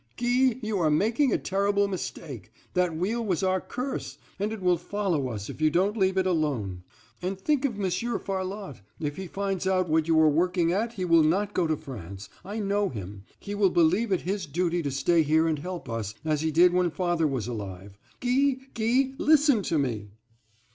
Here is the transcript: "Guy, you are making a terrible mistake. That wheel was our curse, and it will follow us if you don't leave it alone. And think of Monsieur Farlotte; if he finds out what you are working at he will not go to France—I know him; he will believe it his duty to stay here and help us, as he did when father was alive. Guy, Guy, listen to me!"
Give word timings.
"Guy, 0.17 0.57
you 0.63 0.79
are 0.79 0.89
making 0.89 1.31
a 1.31 1.37
terrible 1.37 1.87
mistake. 1.87 2.51
That 2.73 2.97
wheel 2.97 3.23
was 3.23 3.43
our 3.43 3.61
curse, 3.61 4.17
and 4.39 4.51
it 4.51 4.59
will 4.59 4.79
follow 4.79 5.27
us 5.27 5.47
if 5.47 5.61
you 5.61 5.69
don't 5.69 5.95
leave 5.95 6.17
it 6.17 6.25
alone. 6.25 6.81
And 7.21 7.39
think 7.39 7.65
of 7.65 7.77
Monsieur 7.77 8.17
Farlotte; 8.17 8.81
if 8.99 9.17
he 9.17 9.27
finds 9.27 9.67
out 9.67 9.87
what 9.89 10.07
you 10.07 10.19
are 10.19 10.27
working 10.27 10.73
at 10.73 10.93
he 10.93 11.05
will 11.05 11.21
not 11.21 11.53
go 11.53 11.67
to 11.67 11.77
France—I 11.77 12.59
know 12.59 12.89
him; 12.89 13.25
he 13.39 13.53
will 13.53 13.69
believe 13.69 14.11
it 14.11 14.21
his 14.21 14.47
duty 14.47 14.81
to 14.81 14.89
stay 14.89 15.21
here 15.21 15.47
and 15.47 15.59
help 15.59 15.87
us, 15.87 16.15
as 16.25 16.41
he 16.41 16.49
did 16.49 16.73
when 16.73 16.89
father 16.89 17.27
was 17.27 17.47
alive. 17.47 17.99
Guy, 18.21 18.57
Guy, 18.73 19.11
listen 19.19 19.61
to 19.61 19.77
me!" 19.77 20.09